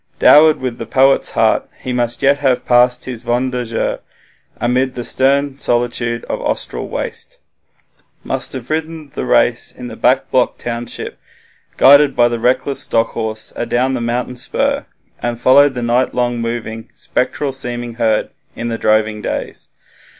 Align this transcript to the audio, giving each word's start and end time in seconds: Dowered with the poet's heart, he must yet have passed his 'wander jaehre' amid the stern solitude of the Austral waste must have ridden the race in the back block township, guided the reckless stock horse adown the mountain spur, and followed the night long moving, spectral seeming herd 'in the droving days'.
Dowered 0.17 0.57
with 0.61 0.79
the 0.79 0.87
poet's 0.87 1.29
heart, 1.37 1.69
he 1.79 1.93
must 1.93 2.23
yet 2.23 2.39
have 2.39 2.65
passed 2.65 3.05
his 3.05 3.23
'wander 3.23 3.63
jaehre' 3.63 3.99
amid 4.59 4.95
the 4.95 5.03
stern 5.03 5.59
solitude 5.59 6.23
of 6.25 6.39
the 6.39 6.45
Austral 6.45 6.89
waste 6.89 7.37
must 8.23 8.53
have 8.53 8.71
ridden 8.71 9.11
the 9.13 9.25
race 9.27 9.71
in 9.71 9.89
the 9.89 9.95
back 9.95 10.31
block 10.31 10.57
township, 10.57 11.19
guided 11.77 12.15
the 12.15 12.39
reckless 12.39 12.79
stock 12.81 13.09
horse 13.09 13.53
adown 13.55 13.93
the 13.93 14.01
mountain 14.01 14.35
spur, 14.35 14.87
and 15.21 15.39
followed 15.39 15.75
the 15.75 15.83
night 15.83 16.15
long 16.15 16.39
moving, 16.41 16.89
spectral 16.95 17.51
seeming 17.51 17.93
herd 18.01 18.31
'in 18.55 18.69
the 18.69 18.79
droving 18.79 19.21
days'. 19.21 19.67